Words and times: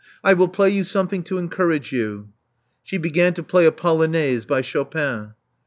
I 0.23 0.33
will 0.33 0.47
play 0.47 0.71
you 0.71 0.83
some 0.83 1.07
thin 1.09 1.21
«^ 1.21 1.25
to 1.25 1.37
encourage 1.37 1.91
you.*' 1.91 2.29
She 2.81 2.97
began 2.97 3.35
to 3.35 3.43
play 3.43 3.67
a 3.67 3.71
polonaise 3.71 4.45
by 4.45 4.61
Chopin. 4.61 5.35